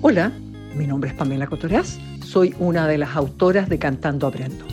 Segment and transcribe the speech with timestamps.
[0.00, 0.30] Hola,
[0.76, 4.64] mi nombre es Pamela Cotoraz, soy una de las autoras de Cantando Aprendo.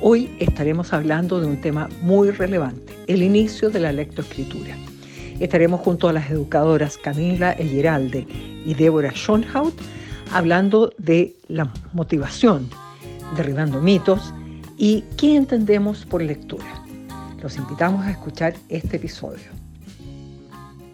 [0.00, 4.76] Hoy estaremos hablando de un tema muy relevante, el inicio de la lectoescritura.
[5.38, 8.26] Estaremos junto a las educadoras Camila Eyeralde
[8.66, 9.74] y Débora Schoenhout
[10.32, 12.68] hablando de la motivación,
[13.36, 14.34] derribando mitos
[14.76, 16.82] y qué entendemos por lectura.
[17.40, 19.63] Los invitamos a escuchar este episodio.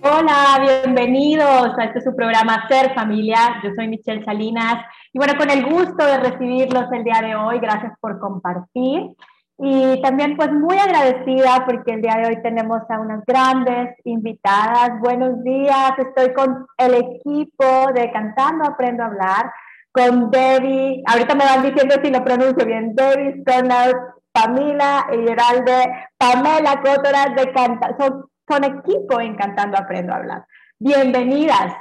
[0.03, 3.61] Hola, bienvenidos a este su programa Ser Familia.
[3.63, 4.77] Yo soy Michelle Salinas
[5.13, 7.59] y bueno, con el gusto de recibirlos el día de hoy.
[7.59, 9.11] Gracias por compartir.
[9.59, 14.99] Y también pues muy agradecida porque el día de hoy tenemos a unas grandes invitadas.
[15.01, 19.53] Buenos días, estoy con el equipo de Cantando Aprendo a Hablar,
[19.93, 23.95] con Debbie, ahorita me van diciendo si lo pronuncio bien, Debbie Stoner,
[24.33, 30.45] Pamela Geralde, Pamela Cótora de Cantando con equipo en Cantando Aprendo a Hablar.
[30.77, 31.73] Bienvenidas.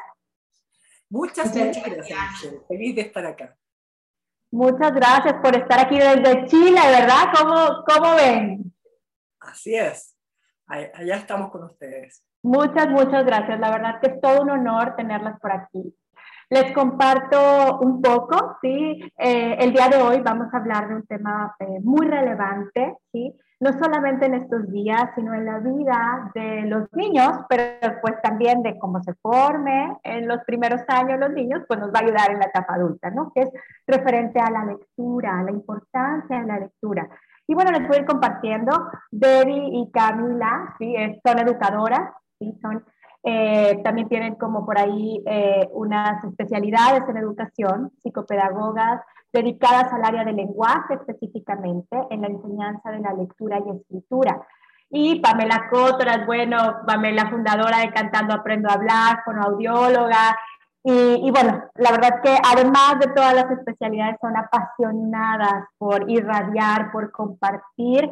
[1.09, 2.55] Muchas, muchas gracias.
[2.67, 3.57] Feliz de estar acá.
[4.51, 7.33] Muchas gracias por estar aquí desde Chile, ¿verdad?
[7.35, 8.71] ¿Cómo, cómo ven?
[9.39, 10.15] Así es.
[10.67, 12.23] Allá estamos con ustedes.
[12.43, 13.59] Muchas, muchas gracias.
[13.59, 15.95] La verdad que es todo un honor tenerlas por aquí.
[16.51, 19.11] Les comparto un poco, ¿sí?
[19.17, 23.35] Eh, el día de hoy vamos a hablar de un tema eh, muy relevante, ¿sí?
[23.59, 27.63] No solamente en estos días, sino en la vida de los niños, pero
[28.01, 31.99] pues también de cómo se forme en los primeros años los niños, pues nos va
[31.99, 33.31] a ayudar en la etapa adulta, ¿no?
[33.33, 33.49] Que es
[33.85, 37.09] referente a la lectura, a la importancia de la lectura.
[37.47, 38.71] Y bueno, les voy a ir compartiendo.
[39.11, 40.95] Debbie y Camila, ¿sí?
[41.25, 42.57] son educadoras, ¿sí?
[42.61, 42.85] Son,
[43.23, 49.01] eh, también tienen como por ahí eh, unas especialidades en educación, psicopedagogas,
[49.31, 54.41] dedicadas al área del lenguaje específicamente, en la enseñanza de la lectura y escritura.
[54.89, 60.37] Y Pamela Cotras, bueno, Pamela fundadora de Cantando Aprendo a Hablar, audióloga.
[60.83, 66.91] Y, y, bueno, la verdad que además de todas las especialidades son apasionadas por irradiar,
[66.91, 68.09] por compartir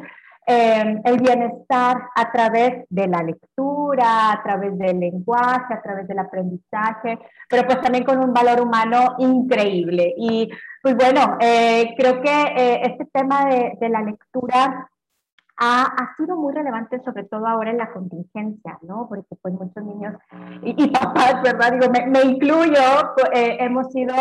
[0.50, 6.18] eh, el bienestar a través de la lectura, a través del lenguaje, a través del
[6.18, 7.18] aprendizaje,
[7.50, 10.14] pero pues también con un valor humano increíble.
[10.16, 10.48] Y
[10.82, 14.88] pues bueno, eh, creo que eh, este tema de, de la lectura
[15.58, 19.06] ha, ha, sido muy relevante, sobre todo ahora en la contingencia, ¿no?
[19.06, 20.14] Porque pues muchos niños
[20.62, 21.72] y, y papás, ¿verdad?
[21.72, 22.80] Digo, me, me incluyo,
[23.34, 24.14] eh, hemos ido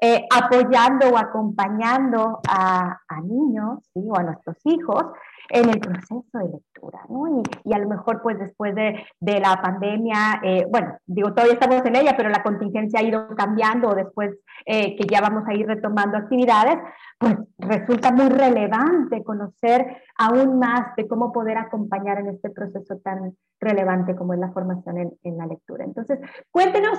[0.00, 4.00] eh, apoyando o acompañando a, a niños, ¿sí?
[4.08, 5.04] O a nuestros hijos
[5.50, 7.40] en el proceso de lectura, ¿no?
[7.40, 11.54] Y, y a lo mejor pues después de, de la pandemia, eh, bueno, digo, todavía
[11.54, 15.54] estamos en ella, pero la contingencia ha ido cambiando después eh, que ya vamos a
[15.54, 16.78] ir retomando actividades,
[17.18, 23.36] pues resulta muy relevante conocer aún más de cómo poder acompañar en este proceso tan
[23.60, 25.84] relevante como es la formación en, en la lectura.
[25.84, 26.18] Entonces,
[26.50, 26.98] cuéntenos,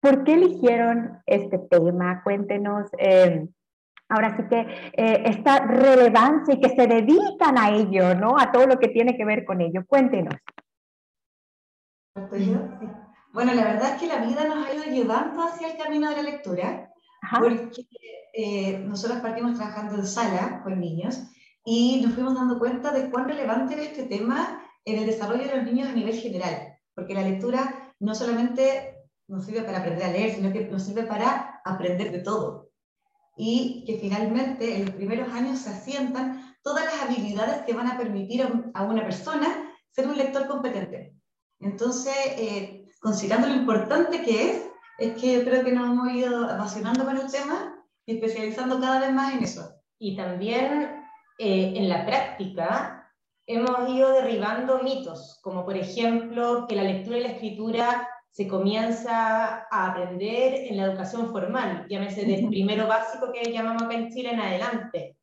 [0.00, 2.22] ¿por qué eligieron este tema?
[2.22, 2.88] Cuéntenos...
[2.98, 3.46] Eh,
[4.08, 4.60] ahora sí que
[4.92, 8.38] eh, esta relevancia y que se dedican a ello, ¿no?
[8.38, 9.84] A todo lo que tiene que ver con ello.
[9.86, 10.34] Cuéntenos.
[13.32, 16.16] Bueno, la verdad es que la vida nos ha ido llevando hacia el camino de
[16.16, 16.90] la lectura,
[17.20, 17.38] Ajá.
[17.40, 17.86] porque
[18.32, 21.30] eh, nosotros partimos trabajando en sala con niños
[21.64, 25.56] y nos fuimos dando cuenta de cuán relevante era este tema en el desarrollo de
[25.56, 28.94] los niños a nivel general, porque la lectura no solamente
[29.28, 32.65] nos sirve para aprender a leer, sino que nos sirve para aprender de todo
[33.36, 37.98] y que finalmente en los primeros años se asientan todas las habilidades que van a
[37.98, 38.42] permitir
[38.74, 41.14] a, una persona ser un lector competente.
[41.60, 44.62] Entonces, eh, considerando lo importante que es,
[44.98, 49.00] es que yo creo que nos hemos ido apasionando con el tema y especializando cada
[49.00, 49.70] vez más en eso.
[49.98, 51.04] Y también
[51.38, 53.12] eh, en la práctica
[53.46, 59.66] hemos ido derribando mitos, como por ejemplo que la lectura y la escritura se comienza
[59.70, 64.32] a aprender en la educación formal, llámese del primero básico que llamamos acá en Chile
[64.32, 65.16] en adelante.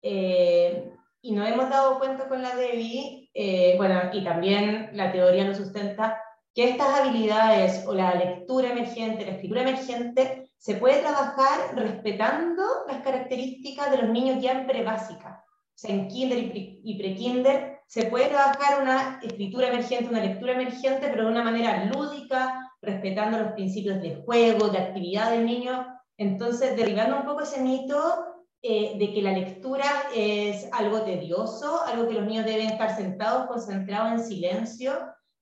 [0.00, 0.88] Eh,
[1.20, 5.54] y nos hemos dado cuenta con la Debbie, eh, bueno, y también la teoría lo
[5.56, 6.22] sustenta,
[6.54, 13.02] que estas habilidades o la lectura emergente, la escritura emergente, se puede trabajar respetando las
[13.02, 15.42] características de los niños ya en prebásica.
[15.44, 21.08] O sea, en kinder y pre-kinder se puede trabajar una escritura emergente, una lectura emergente,
[21.08, 25.86] pero de una manera lúdica, respetando los principios de juego, de actividad del niño.
[26.16, 28.30] Entonces, derribando un poco ese mito
[28.62, 33.46] eh, de que la lectura es algo tedioso, algo que los niños deben estar sentados,
[33.46, 34.92] concentrados en silencio,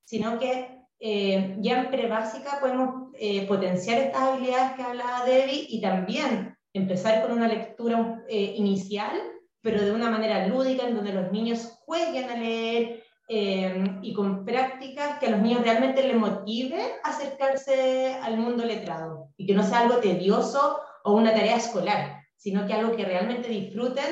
[0.05, 5.81] sino que eh, ya en prebásica podemos eh, potenciar estas habilidades que hablaba Debbie y
[5.81, 9.19] también empezar con una lectura inicial
[9.61, 14.45] pero de una manera lúdica, en donde los niños jueguen a leer y con
[14.93, 19.63] prácticas que a los niños realmente les motive acercarse al mundo letrado y que no
[19.63, 24.05] sea algo tedioso o una tarea escolar, sino que algo que realmente disfruten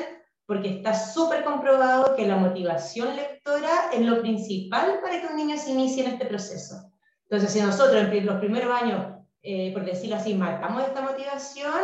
[0.46, 5.56] porque está súper comprobado que la motivación lectora es lo principal para que un niño
[5.58, 6.90] se inicie en este proceso.
[7.24, 9.06] Entonces, si nosotros en los primeros años,
[9.42, 11.80] eh, por decirlo así, marcamos esta motivación,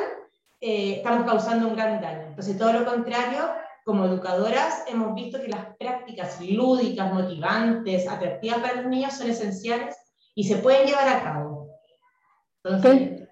[0.61, 2.29] eh, estamos causando un gran daño.
[2.29, 3.51] Entonces, todo lo contrario,
[3.85, 9.95] como educadoras hemos visto que las prácticas lúdicas, motivantes, atractivas para los niños son esenciales
[10.35, 11.69] y se pueden llevar a cabo.
[12.65, 13.29] Entonces,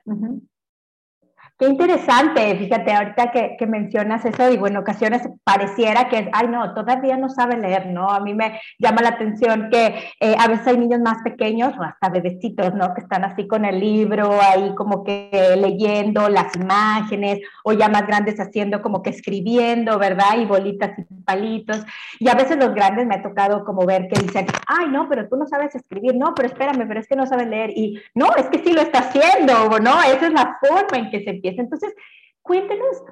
[1.58, 6.74] Qué interesante, fíjate, ahorita que, que, mencionas eso, digo, en ocasiones pareciera que, ay, no,
[6.74, 8.10] todavía no sabe leer, ¿no?
[8.10, 11.82] A mí me llama la atención que eh, a veces hay niños más pequeños o
[11.82, 12.94] hasta bebecitos, ¿no?
[12.94, 18.06] Que están así con el libro, ahí como que leyendo las imágenes, o ya más
[18.06, 20.38] grandes haciendo como que escribiendo, ¿verdad?
[20.38, 21.84] Y bolitas y palitos.
[22.18, 25.28] Y a veces los grandes me ha tocado como ver que dicen, ay, no, pero
[25.28, 27.70] tú no sabes escribir, no, pero espérame, pero es que no sabes leer.
[27.70, 30.02] Y no, es que sí lo está haciendo, ¿no?
[30.02, 31.94] Esa es la forma en que se empieza entonces,
[32.42, 33.02] cuéntenos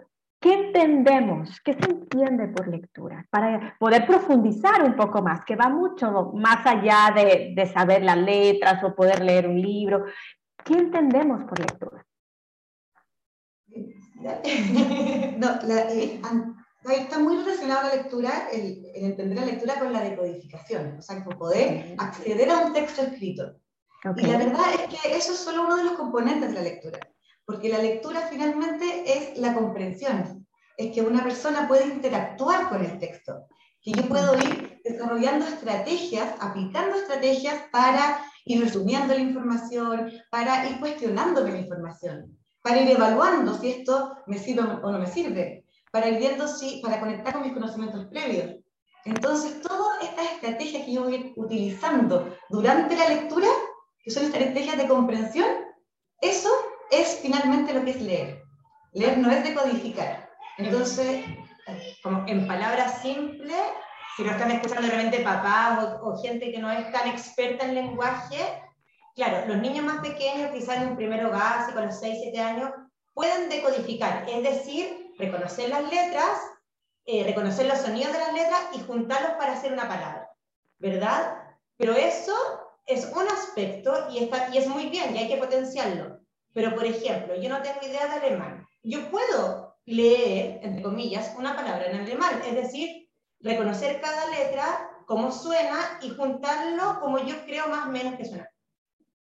[0.41, 1.61] ¿Qué entendemos?
[1.63, 3.27] ¿Qué se entiende por lectura?
[3.31, 8.17] Para poder profundizar un poco más, que va mucho más allá de, de, saber las
[8.17, 10.07] letras o poder leer un libro.
[10.65, 12.07] ¿Qué entendemos por lectura?
[15.41, 16.21] No, la, eh,
[16.91, 21.39] está muy relacionada la lectura, el, entender la lectura con la decodificación, o sea, con
[21.39, 23.59] poder acceder a un texto escrito.
[24.17, 26.99] Y la verdad es que eso es solo uno de los componentes de la lectura
[27.51, 32.97] porque la lectura finalmente es la comprensión, es que una persona puede interactuar con el
[33.01, 33.49] texto,
[33.83, 40.79] que yo puedo ir desarrollando estrategias, aplicando estrategias para ir resumiendo la información, para ir
[40.79, 46.09] cuestionándome la información, para ir evaluando si esto me sirve o no me sirve, para
[46.09, 48.61] ir viendo si, para conectar con mis conocimientos previos.
[49.07, 53.49] Entonces, todas estas estrategias que yo voy utilizando durante la lectura,
[54.05, 55.49] que son estrategias de comprensión,
[56.21, 56.51] eso
[56.91, 58.43] es finalmente lo que es leer.
[58.93, 60.31] Leer no es decodificar.
[60.59, 61.25] Entonces,
[62.03, 63.57] como en palabras simples,
[64.17, 68.63] si lo están escuchando realmente papás o, gente que no es tan experta en lenguaje,
[69.15, 72.71] claro, los niños más pequeños, quizás en primero básico, a los 6, 7 años,
[73.15, 76.39] pueden decodificar, es decir, reconocer las letras,
[77.07, 80.31] eh, reconocer los sonidos de las letras y juntarlos para hacer una palabra,
[80.79, 81.37] ¿verdad?
[81.77, 82.35] Pero eso
[82.87, 86.20] es un aspecto y, está, y es muy bien y hay que potenciarlo.
[86.53, 88.67] Pero, por ejemplo, yo no tengo idea de alemán.
[88.83, 93.09] Yo puedo leer, entre comillas, una palabra en alemán, es decir,
[93.41, 98.49] reconocer cada letra, cómo suena y juntarlo como yo creo más o menos que suena.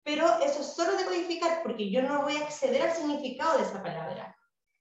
[0.03, 3.81] Pero eso es solo decodificar porque yo no voy a acceder al significado de esa
[3.81, 4.35] palabra.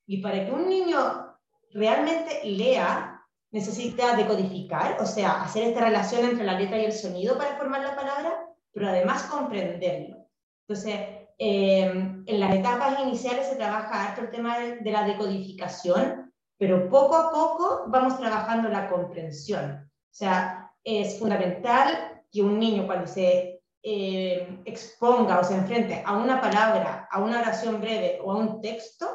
[0.07, 1.37] Y para que un niño
[1.73, 3.19] realmente lea,
[3.51, 7.83] necesita decodificar, o sea, hacer esta relación entre la letra y el sonido para formar
[7.83, 10.27] la palabra, pero además comprenderlo.
[10.67, 16.89] Entonces, Em, en las etapas iniciales se trabaja harto el tema de, la decodificación, pero
[16.89, 19.89] poco a poco vamos trabajando la comprensión.
[20.11, 26.17] O sea, es fundamental que un niño cuando se em, exponga o se enfrente a
[26.17, 29.07] una palabra, a una oración breve o a un texto,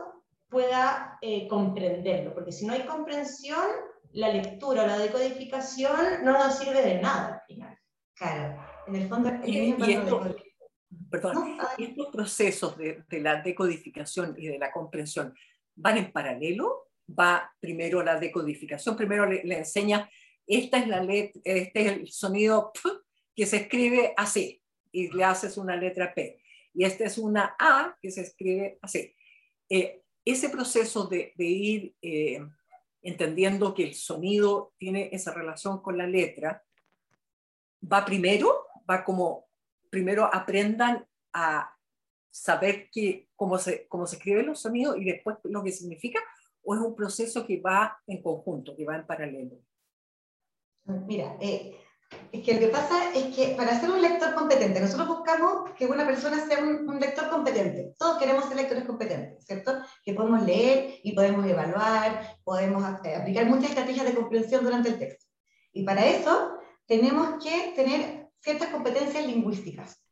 [0.48, 3.66] pueda eh, comprenderlo, porque si no hay comprensión,
[4.12, 7.78] la lectura o la decodificación no nos sirve de nada al final.
[8.16, 9.76] Claro, en el fondo, y,
[11.10, 15.34] perdón, estos procesos de, la decodificación y de la comprensión
[15.76, 16.90] van en paralelo.
[17.08, 20.10] Va primero la decodificación, primero le, enseña,
[20.48, 22.90] esta es la letra, este es el sonido P
[23.36, 26.40] que se escribe así y le haces una letra P.
[26.74, 29.14] Y esta es una A que se escribe así.
[29.70, 32.40] Eh, ese proceso de, ir eh,
[33.02, 36.64] entendiendo que el sonido tiene esa relación con la letra,
[37.92, 39.48] va primero, va como
[39.94, 41.72] primero aprendan a
[42.32, 46.20] saber que, cómo, se, cómo se escriben los sonidos y después lo que significa,
[46.64, 49.56] o es un proceso que va en conjunto, que va en paralelo?
[50.86, 51.78] Mira, eh,
[52.32, 55.86] es que lo que pasa es que para ser un lector competente, nosotros buscamos que
[55.86, 57.94] una persona sea un, lector competente.
[58.00, 59.74] Todos queremos ser lectores competentes, ¿cierto?
[60.04, 65.28] Que podemos leer y podemos evaluar, podemos aplicar muchas estrategias de comprensión durante el texto.
[65.72, 66.58] Y para eso
[66.88, 70.04] tenemos que tener ciertas competencias lingüísticas.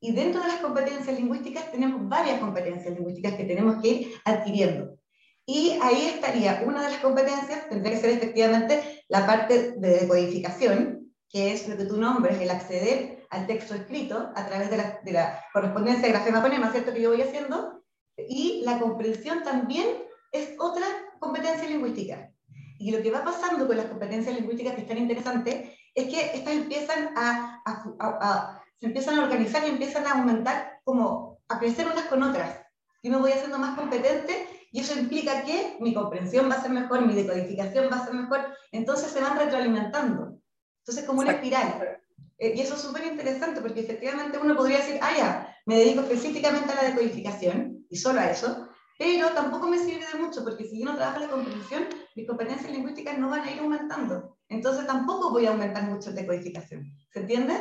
[0.00, 4.98] Y dentro de las competencias lingüísticas tenemos varias competencias lingüísticas que tenemos que ir adquiriendo.
[5.46, 11.14] Y ahí estaría una de las competencias, tendría que ser efectivamente la parte de decodificación,
[11.30, 15.00] que es lo que tú nombres, el acceder al texto escrito a través de la,
[15.02, 15.18] de
[15.52, 16.92] correspondencia grafema-fonema, ¿cierto?
[16.92, 17.82] Que yo voy haciendo.
[18.16, 19.86] Y la comprensión también
[20.32, 20.86] es otra
[21.18, 22.30] competencia lingüística.
[22.78, 26.36] Y lo que va pasando con las competencias lingüísticas que es tan interesante es que
[26.36, 32.04] estas empiezan a, se empiezan a organizar y empiezan a aumentar, como a crecer unas
[32.04, 32.60] con otras.
[33.02, 36.70] Yo me voy haciendo más competente y eso implica que mi comprensión va a ser
[36.70, 40.40] mejor, mi decodificación va a ser mejor, entonces se van retroalimentando.
[40.80, 41.98] Entonces, como una espiral.
[42.38, 46.02] Eh, y eso es súper interesante porque efectivamente uno podría decir, ah, ya, me dedico
[46.02, 50.64] específicamente a la decodificación y solo a eso, pero tampoco me sirve de mucho porque
[50.64, 54.37] si yo no trabajo la comprensión, mis competencias lingüísticas no van a ir aumentando.
[54.48, 56.92] Entonces tampoco voy a aumentar mucho la decodificación.
[57.12, 57.54] ¿Se entiende?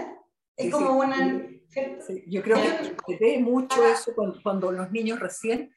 [0.56, 1.48] Es como una...
[2.28, 5.72] yo creo que se ve mucho eso cuando, cuando, los niños recién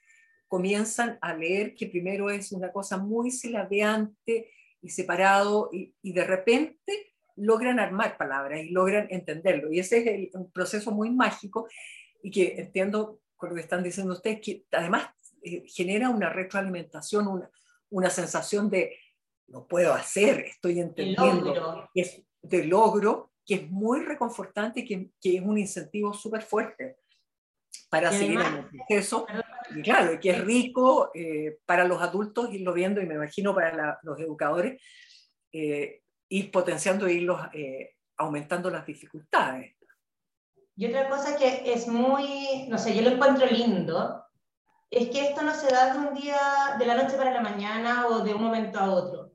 [0.48, 4.50] comienzan a leer que primero es una cosa muy silabeante
[4.80, 9.72] y separado y, y de repente logran armar palabras y logran entenderlo.
[9.72, 11.68] Y ese es el, un proceso muy mágico
[12.22, 15.08] y que entiendo con lo que están diciendo ustedes, que además
[15.42, 17.50] eh, genera una retroalimentación, una,
[17.88, 18.96] una sensación de
[19.50, 25.36] lo puedo hacer, estoy entendiendo, es de logro, que es muy reconfortante y que, que
[25.36, 26.98] es un incentivo súper fuerte
[27.88, 29.26] para seguir en el proceso.
[29.74, 33.98] Y claro, que es rico eh, para los adultos irlo viendo y me imagino para
[34.02, 34.80] los educadores,
[35.52, 39.74] eh, ir potenciando e irlos eh, aumentando las dificultades.
[40.76, 44.24] Y otra cosa que es muy, no sé, yo lo encuentro lindo,
[44.90, 46.38] es que esto no se da de un día,
[46.78, 49.29] de la noche para la mañana o de un momento a otro,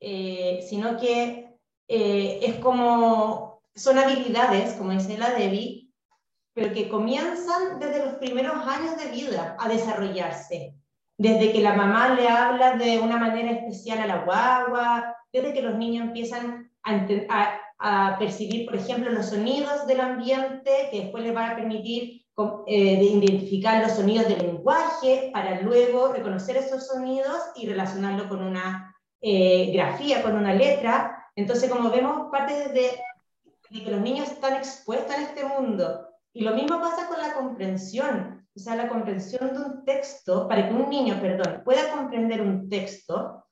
[0.00, 1.48] eh, sino que
[1.88, 5.90] eh, es como, son habilidades, como dice la Debbie,
[6.54, 10.74] pero que comienzan desde los primeros años de vida a desarrollarse.
[11.18, 15.62] Desde que la mamá le habla de una manera especial a la guagua, desde que
[15.62, 21.34] los niños empiezan a, a, percibir, por ejemplo, los sonidos del ambiente, que después les
[21.34, 22.26] van a permitir
[22.66, 28.42] eh, de identificar los sonidos del lenguaje, para luego reconocer esos sonidos y relacionarlo con
[28.42, 31.30] una eh, grafía, con una letra.
[31.34, 33.00] Entonces, como vemos, parte de
[33.70, 36.08] que los niños están expuestos en este mundo.
[36.32, 38.46] Y lo mismo pasa con la comprensión.
[38.54, 42.68] O sea, la comprensión de un texto, para que un niño, perdón, pueda comprender un
[42.68, 43.44] texto,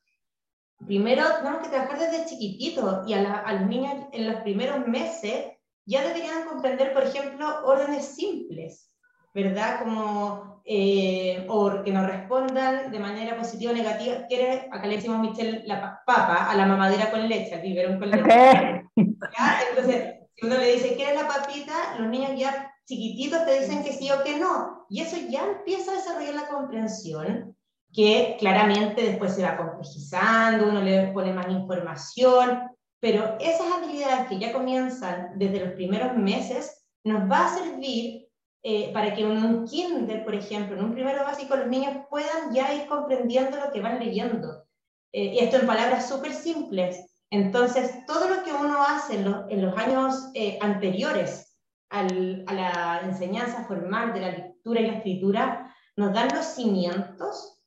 [0.86, 5.46] primero tenemos que trabajar desde chiquitito y a, los niños en los primeros meses
[5.86, 8.90] ya deberían comprender, por ejemplo, órdenes simples,
[9.34, 9.80] ¿verdad?
[9.80, 14.26] Como, eh, o que nos respondan de manera positiva o negativa.
[14.28, 14.62] ¿Quieres?
[14.70, 18.84] Acá le decimos Michelle la papa a la mamadera con leche, al biberón con leche.
[18.96, 21.96] Entonces, si uno le dice, ¿quieres la papita?
[21.98, 24.86] Los niños ya chiquititos te dicen que sí o que no.
[24.88, 27.56] Y eso ya empieza a desarrollar la comprensión
[27.92, 32.62] que claramente después se va complejizando, uno le pone más información,
[33.00, 38.23] pero esas habilidades que ya comienzan desde los primeros meses nos va a servir
[38.66, 42.50] eh, para que en un kinder, por ejemplo, en un primero básico, los niños puedan
[42.54, 44.64] ya ir comprendiendo lo que van leyendo.
[45.12, 47.14] Eh, y esto en palabras súper simples.
[47.30, 51.58] Entonces, todo lo que uno hace en, los años eh, anteriores
[51.90, 57.60] a la enseñanza formal de la lectura y la escritura, nos dan los cimientos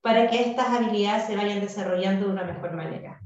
[0.00, 3.20] para que estas habilidades se vayan desarrollando de una mejor manera.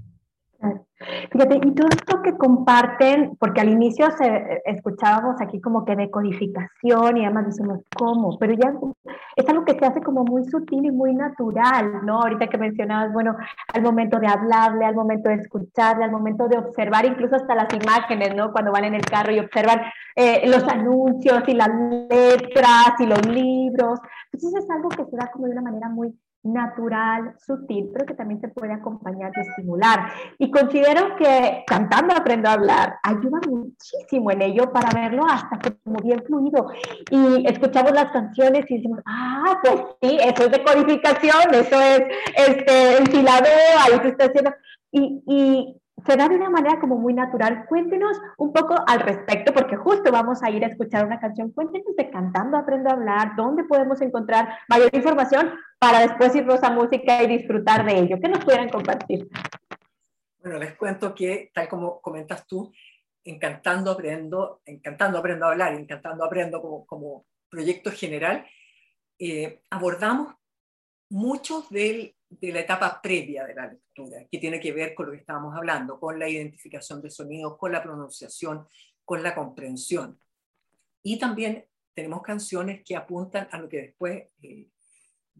[1.30, 6.10] Fíjate, y todo esto que comparten, porque al inicio se, escuchábamos aquí como que de
[6.10, 8.38] codificación y además decimos, ¿cómo?
[8.38, 8.72] Pero ya
[9.36, 12.20] es algo que se hace como muy sutil y muy natural, ¿no?
[12.20, 13.36] Ahorita que mencionabas, bueno,
[13.72, 17.72] al momento de hablarle, al momento de escucharle, al momento de observar, incluso hasta las
[17.72, 18.52] imágenes, ¿no?
[18.52, 19.80] Cuando van en el carro y observan
[20.14, 21.70] eh, los anuncios y las
[22.08, 23.98] letras y los libros.
[24.32, 28.14] Entonces es algo que se da como de una manera muy natural, sutil, pero que
[28.14, 30.12] también se puede acompañar y estimular.
[30.38, 36.00] Y considero que cantando aprendo a hablar ayuda muchísimo en ello para verlo hasta como
[36.00, 36.70] bien fluido.
[37.10, 42.02] Y escuchamos las canciones y decimos, ah, pues sí, eso es de codificación, eso es
[42.36, 43.46] este, enfilado,
[43.80, 44.52] ahí se está haciendo.
[44.90, 47.66] Y, y se da de una manera como muy natural.
[47.68, 51.52] Cuéntenos un poco al respecto, porque justo vamos a ir a escuchar una canción.
[51.52, 56.70] Cuéntenos de Cantando Aprendo a Hablar, dónde podemos encontrar mayor información para después irnos a
[56.70, 58.16] música y disfrutar de ello.
[58.22, 59.28] ¿Qué nos pudieran compartir?
[60.38, 62.72] Bueno, les cuento que, tal como comentas tú,
[63.24, 68.46] Encantando Aprendo, Encantando Aprendo a Hablar, Encantando Aprendo como, como proyecto general,
[69.18, 70.32] eh, abordamos
[71.10, 75.12] muchos del de la etapa previa de la lectura, que tiene que ver con lo
[75.12, 78.66] que estábamos hablando, con la identificación de sonidos, con la pronunciación,
[79.04, 80.18] con la comprensión.
[81.02, 84.68] Y también tenemos canciones que apuntan a lo que después eh,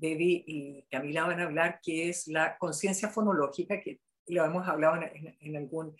[0.02, 5.00] Debbie y Camila van a hablar, que es la conciencia fonológica, que lo hemos hablado
[5.40, 5.96] en, algún,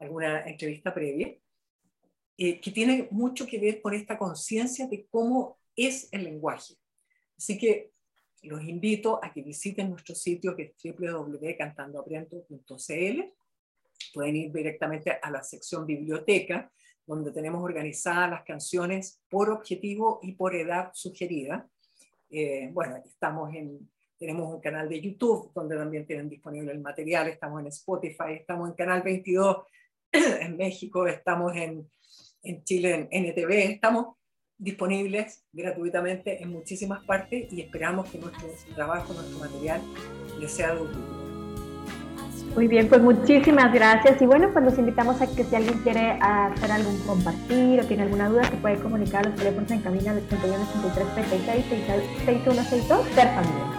[0.00, 1.36] alguna entrevista previa,
[2.38, 6.74] eh, que tiene mucho que ver con esta conciencia de cómo es el lenguaje.
[7.36, 7.92] Así que
[8.42, 13.32] los invito a que visiten nuestro sitio que es www.cantandoaprendo.cl
[14.12, 16.70] pueden ir directamente a la sección biblioteca,
[17.06, 21.68] donde tenemos organizadas las canciones por objetivo y por edad sugerida.
[22.34, 27.28] Eh, bueno, estamos en, tenemos un canal de YouTube donde también tienen disponible el material,
[27.28, 29.66] estamos en Spotify, estamos en Canal 22
[30.12, 31.86] en México, estamos en,
[32.42, 34.16] en Chile en NTV, estamos
[34.56, 39.82] disponibles gratuitamente en muchísimas partes y esperamos que nuestro trabajo, nuestro material
[40.40, 41.31] les sea de utilidad.
[42.54, 44.20] Muy bien, pues muchísimas gracias.
[44.20, 48.02] Y bueno, pues los invitamos a que si alguien quiere hacer algún compartir o tiene
[48.02, 51.64] alguna duda, se puede comunicar a los teléfonos en cabina del 81 83 36
[52.26, 53.71] 6162 Ser Familia.